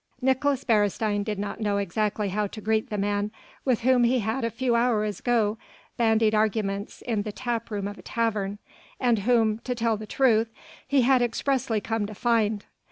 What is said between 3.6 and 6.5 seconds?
with whom he had a few hours ago bandied